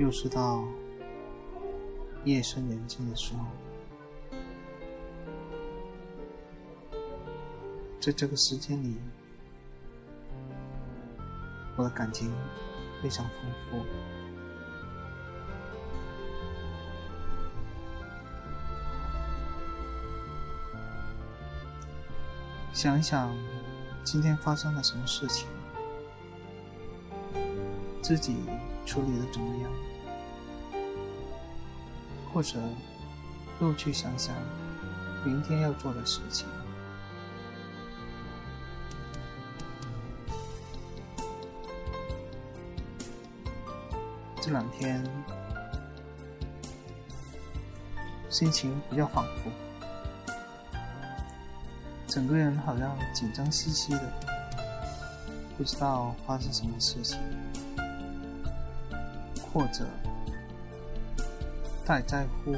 [0.00, 0.64] 又是到
[2.24, 3.44] 夜深人静的时候，
[8.00, 8.96] 在这个时间里，
[11.76, 12.32] 我的感情
[13.02, 13.36] 非常丰
[13.70, 13.84] 富。
[22.72, 23.36] 想一想，
[24.02, 25.46] 今天发生了什么事情，
[28.00, 28.36] 自己
[28.86, 29.70] 处理的怎么样？
[32.32, 32.58] 或者
[33.60, 34.34] 又去想想
[35.24, 36.46] 明天要做的事情。
[44.40, 45.04] 这两天
[48.28, 49.50] 心情比较恍惚。
[52.08, 54.12] 整个人好像紧张兮兮的，
[55.56, 57.18] 不知道发生什么事情，
[59.52, 59.86] 或者
[61.90, 62.52] 太在乎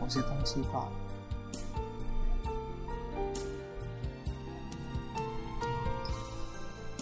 [0.00, 0.92] 某些东西罢了。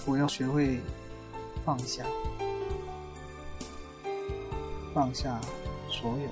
[0.07, 0.81] 我要学会
[1.63, 2.03] 放下，
[4.95, 5.39] 放下
[5.91, 6.31] 所有，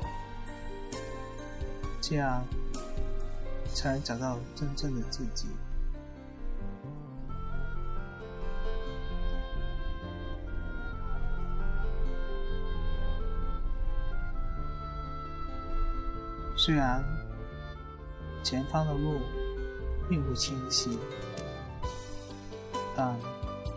[2.01, 2.43] 这样。
[3.75, 5.47] 才能找到真正的自己。
[16.69, 17.03] 虽然
[18.45, 19.23] 前方的路
[20.07, 20.99] 并不清晰，
[22.95, 23.17] 但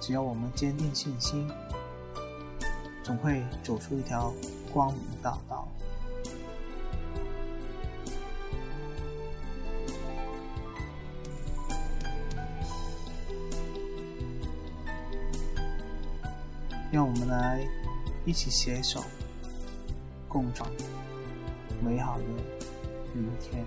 [0.01, 1.49] 只要我们坚定信心，
[3.01, 4.33] 总会走出一条
[4.73, 5.65] 光明大道。
[16.91, 17.65] 让我们来
[18.25, 19.01] 一起携手，
[20.27, 20.69] 共创
[21.81, 22.23] 美好的
[23.13, 23.65] 明天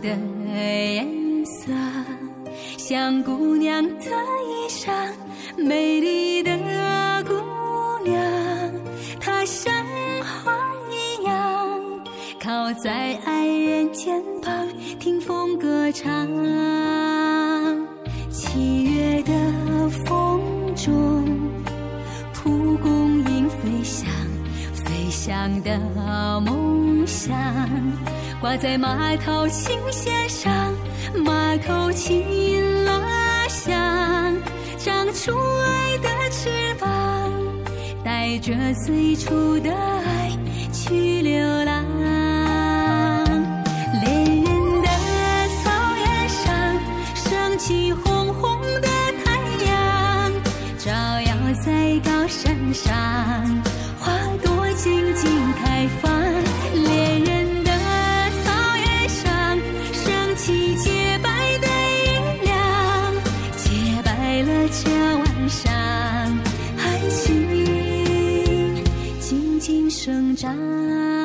[0.00, 0.08] 的
[0.52, 1.72] 颜色
[2.76, 4.90] 像姑娘的衣裳，
[5.56, 6.50] 美丽的
[7.26, 7.34] 姑
[8.04, 8.22] 娘，
[9.20, 9.72] 她像
[10.22, 10.52] 花
[10.90, 11.80] 一样，
[12.40, 14.68] 靠在爱人肩膀
[14.98, 16.28] 听风歌唱。
[18.30, 20.40] 七月的风
[20.74, 21.24] 中，
[22.32, 24.08] 蒲公英飞翔，
[24.72, 25.78] 飞翔的
[26.40, 27.36] 梦想。
[28.40, 30.72] 挂在马头琴弦上，
[31.24, 33.74] 马头琴拉响，
[34.78, 36.48] 长出爱的翅
[36.78, 37.32] 膀，
[38.04, 40.30] 带着最初的爱
[40.72, 41.84] 去流浪。
[44.04, 44.88] 恋人的
[45.64, 46.46] 草原上，
[47.16, 48.88] 升起红红的
[49.24, 49.34] 太
[49.66, 50.32] 阳，
[50.78, 51.34] 照耀
[51.64, 52.94] 在高山上，
[53.98, 54.12] 花
[54.44, 55.37] 朵静静。
[64.70, 65.72] 这晚上
[66.76, 67.48] 爱情
[69.18, 71.17] 静静生长。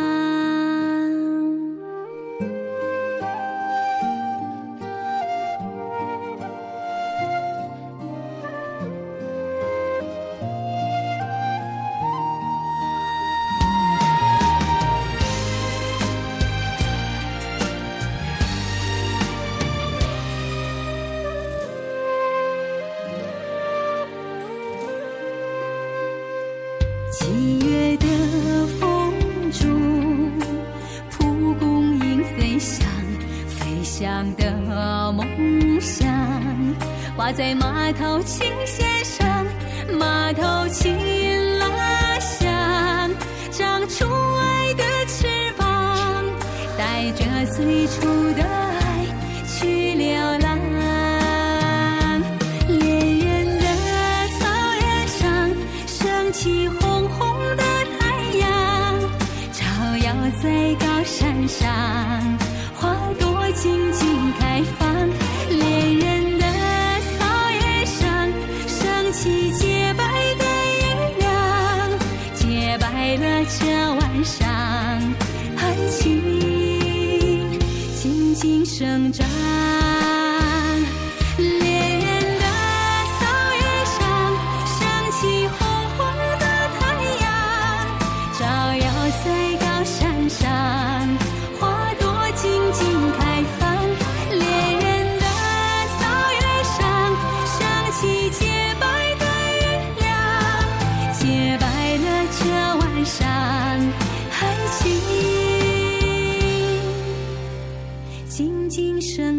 [34.03, 34.51] 样的
[35.13, 36.05] 梦想
[37.15, 39.45] 挂在码头琴弦上
[39.97, 40.93] 码头琴
[41.57, 43.09] 拉响
[43.49, 45.25] 长出爱的翅
[45.57, 45.65] 膀
[46.77, 47.23] 带着
[47.55, 48.01] 最初
[48.33, 48.42] 的
[79.13, 79.42] 혼자.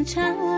[0.04, 0.53] 唱。